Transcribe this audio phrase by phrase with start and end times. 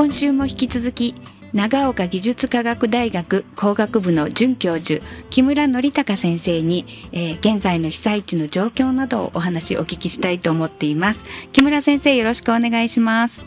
[0.00, 1.14] 今週も引き続き
[1.52, 11.22] 長岡技術科学大学工学部の准教授木村則孝先生に、えー、現在の被災地の状況などをお話をお聞きしたいと思っています。
[11.52, 13.44] 木村先生よろしくお願いします。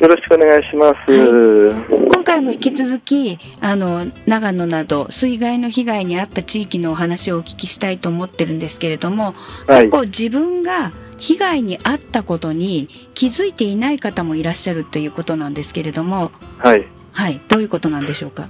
[0.00, 9.36] よろしくお願いします、はい、今回も引き続きあの長野など水害の被害に遭った地域のお話をお聞きしたいと思ってるんですけれども、
[9.68, 10.90] はい、結構自分が
[11.22, 18.48] 被害に遭ったことに気づいていない方もいらっしゃるということなんですけれども、はい、はい、どういうことなんでしょうか？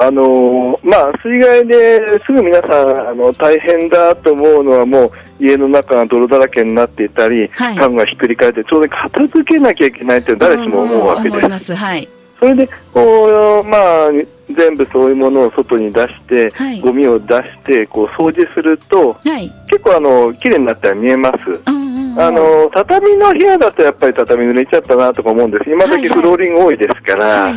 [0.00, 11.74] あのまあ、水害ですぐ皆さんあの大変だと思うのはもう家の中が泥だらけになっていたり、はい、家具がひっくり返って当然片付けなきゃいけないって誰しも思うわけです。
[11.74, 12.08] はい、
[12.38, 14.10] それでこう、まあ、
[14.56, 21.60] 全部そういうものを外に出して、はい、ゴミを出してこう掃除すると、はい、結構あの綺麗になったら見えます。
[22.18, 25.70] うんあの畳の部屋だとやっぱり畳濡れちゃったなとか思うんです。
[25.70, 27.52] 今時フローリング多いですから、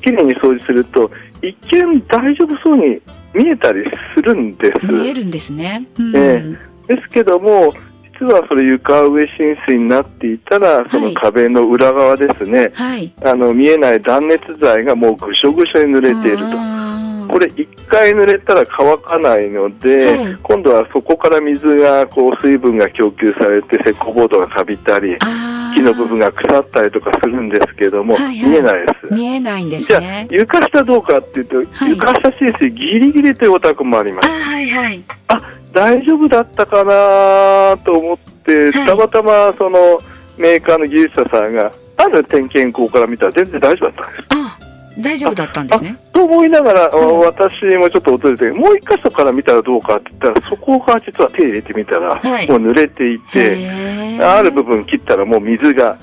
[0.00, 1.10] 綺麗に掃除すると
[1.42, 3.02] 一見大丈夫そうに
[3.34, 3.82] 見えたり
[4.14, 4.86] するんです。
[4.86, 6.56] 見えるんですね、うん、えー、
[6.86, 7.72] ですけども
[8.18, 17.05] 実はそれ床上浸水になっていたらその壁の裏側ですね、はい、あの見えない断熱材がもうぐしょぐしょに濡れていると。
[17.36, 25.18] これ1回濡れたら乾かないので、はい、今度はそこから水がこう水分が供給されて石膏ボードがかびたり
[25.74, 29.12] 木の部分が腐ったりとかするんですけども、はいはい、見えないです。
[29.12, 34.28] 見えないんです、ね、じゃあ床下どうかっていうと、はい、床下浸水ギリギリというお宅もあります。
[34.30, 35.40] あ,、はいはい、あ
[35.74, 39.98] 大丈夫だったかなと思って、たまたまその
[40.38, 44.45] メーカーの技術者さんがある点検口から見たら全然大丈夫だったんです
[44.98, 45.98] 大丈夫だったんですね。
[46.12, 53.68] と思いながら、うん、私もちょっと訪れて、もう一箇所から見たらどうかって言ったら、そこが実は手入れてみたら、はい、もう濡れていて、
[54.20, 55.98] ある部分切ったらもう水が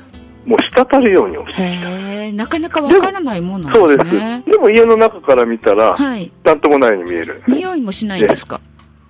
[0.46, 2.34] もう滴るように落ちてきた。
[2.34, 3.88] なかなかわからないものなんですね。
[3.88, 4.10] そうで
[4.44, 4.52] す。
[4.52, 7.44] でも家の中から見たら、はい、なんともないように見える。
[7.48, 8.62] 匂いもしないんですか？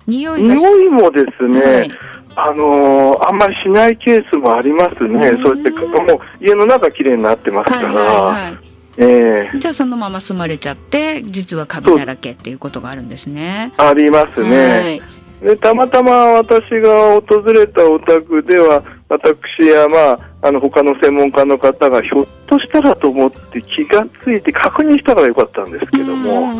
[0.06, 1.90] 匂い匂いもですね、はい、
[2.36, 5.30] あのー、あんまりしないケースもありますね。
[5.44, 7.88] そうやってもう家の中綺麗になってますから。
[7.88, 13.72] はいはいはいえー、じゃあそのまま住まれちゃって実はカビだらけっていうことがあるんですね。
[13.76, 15.00] ありますね。
[15.42, 20.12] はい、でたまたま私が訪れたお宅では私や、ま
[20.42, 26.52] あ、あの他の専門家の方がひょっとしたらと思って気がついて確認したらよかったんですけども、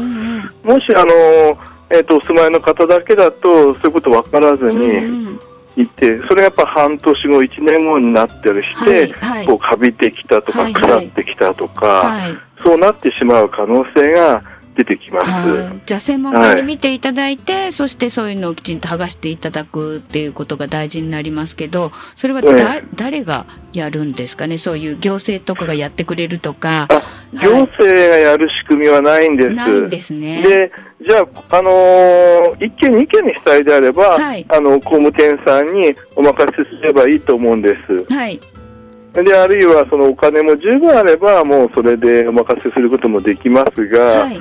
[0.62, 1.12] もしあの、
[1.90, 5.38] えーと、お住まいの方だけだとそういうこと分からずに。
[5.76, 14.42] いてそれがやっぱ半年後1年後になったりして、はいはい、こうかびてきたとか腐ってきたとか、はいはい、そうなってしまう可能性が
[14.76, 15.72] 出てきます。
[15.86, 26.88] じゃあ専門家に見ていただいて、はい、そしてそういうのをきちんと剥がしていただくっていうことが大事になりますけど、それはだ、誰がやるんですかね、そういう行政とかがやってくれるとか。
[27.32, 29.54] 行政がやる仕組みはないんです。
[29.54, 30.42] ないんですね。
[30.42, 30.72] で、
[31.08, 38.12] じゃあ、あのー、1件、2件にしたいであれば、はい、あの工務店さんにお任せすればいいと思うんです。
[38.12, 38.40] はい
[39.22, 44.38] であるいはそのお金も十分あれば、もうそれでお任せすることもできますが、はい、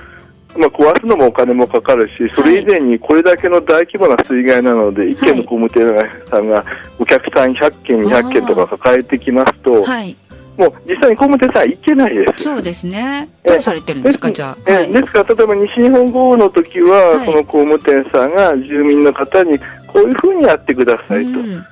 [0.58, 6.66] まあ、壊すのもお金もかかるし、それ以前にこれだけの大規模な水害なので、1軒の工務店さんが
[6.98, 10.16] お客さん100件、200件とか抱えてきますと、はい、
[10.58, 12.44] もう実際に工務店さんは行けないです。
[12.44, 13.30] そうですね。
[13.44, 14.58] どうされてるんですか、じゃあ。
[14.66, 21.40] えはいですから、例えば西日本豪雨の時は、はいこの工務店さんが住民の方にこういうふうにやってくださいと。
[21.40, 21.66] うん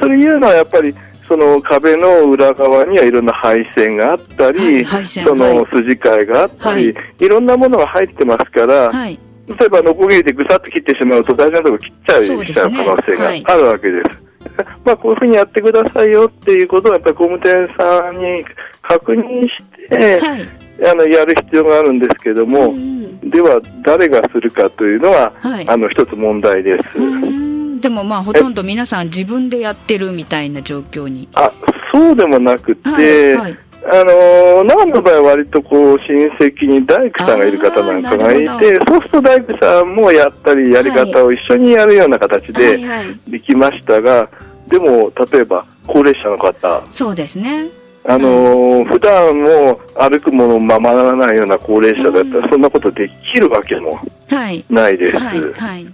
[0.00, 0.92] それいうのはやっぱり
[1.28, 9.18] その壁の裏側にはいろんな配線があったり、はいそのはい筋替えがあったり、、はいろんなものが入ってますから、はい。
[9.46, 14.22] 例えばノコギリでぐさっと切ってしまうと大事なところ切っちゃうねしちゃう可能性はいがあるわけです。
[14.84, 18.44] まあこういうふうにやってくださいよっていうことをやっぱり工務店さんに
[18.82, 19.54] 確認し
[19.88, 20.48] て、はい。
[20.90, 22.98] あのやる必要があるんですけども、うん
[23.30, 26.98] では誰がするかというのは、はいあの一つ問題です。
[26.98, 27.47] うん
[27.78, 31.28] でもまあほとんど皆さん自分でやってるみたいな状況に。
[31.34, 31.50] あ
[31.92, 33.58] そうでもなくて、はいはい
[33.90, 38.46] あのー長野の場合は割とこう親戚に大工さんがいる方なんかがいて、
[38.86, 43.18] そうすると大工さんもやったり、やり方を一緒にやるような形はでいはい。
[43.28, 44.28] できましたが、
[44.66, 47.68] でも例えば高齢者の方、そうですね。
[48.04, 53.98] あのー普段も歩くものままならないような高齢者だったうんら、そんなことできるわけも
[54.28, 54.64] はい。
[54.68, 55.18] ないです。
[55.18, 55.86] はいはい。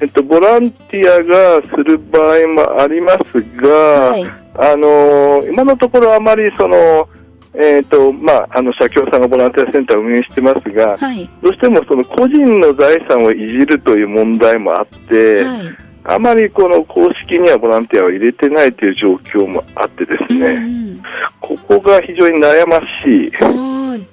[0.00, 4.24] えっと、ボランティアがする場合もありますが、はい。
[4.24, 7.08] あのー今のところあまりその、
[7.54, 11.28] えっ、と、まあ、あの、社協さんがボランティアセンターを運営してますが、はい。
[11.42, 15.89] どうしてもその個人の財産をいじるという問題もあって、はい。
[16.14, 21.02] あまりこの公式にはボランティアを入れてないという状況もあってですうんうね、ん
[21.40, 22.84] ここが非常に悩まし
[23.26, 23.32] い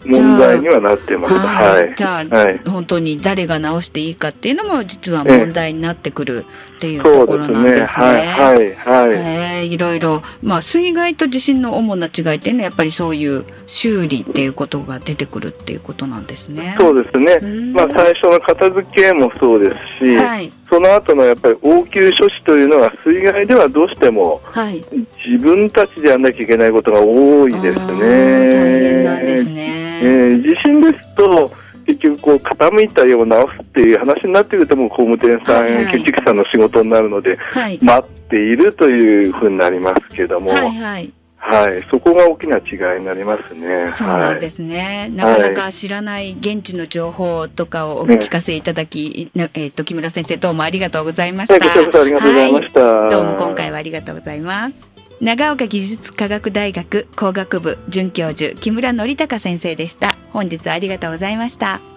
[0.06, 1.34] 問題にはなってます。
[1.34, 1.40] は。
[1.40, 1.96] はいい。
[1.96, 6.46] じゃあ、はい本当に誰が直していいかっていうのも実は問題になってくる
[6.78, 7.88] っていうところなんですね。
[7.88, 9.12] はい、はい、はい。
[9.12, 16.76] えーいろいろ、まあ、水害と地震の主な違いっていうのはやっぱりそういう修理っていうことが出てくるっていうことなんですね。
[16.80, 17.40] そうですね。
[17.42, 24.84] うんまあ、最初の片付けもそうですし、はいその後のやっぱり応急処置というのは水害ではどうしてもはい。
[25.26, 27.84] 自分たちでやらなきゃいけないことが多いですね。
[27.84, 30.00] あー大変ね。
[30.04, 31.52] えー地震ですと
[31.86, 37.80] 結局こう傾いたよう直すっていう話になってくるともう工務店さん、はいはい建築士さんの仕事になるのではい。
[37.82, 41.12] 待っているというふうになりますけども、はいはい。
[41.40, 43.92] はい、そこが大きな違いになりますね。
[43.94, 45.10] そうなんですね。
[45.10, 51.68] なかなか知らない現地の情報とかをお聞かせいただき、なえっ、と木村先生どうもありがとうございましはい、た。
[51.68, 52.80] こちらこそありがとうございました。
[52.82, 54.94] はいどうも今回はありがとうございます。
[55.22, 60.16] 長岡技術科学大学工学部准教授木村則隆先生でした。
[60.34, 61.97] 本日はありがとうございました。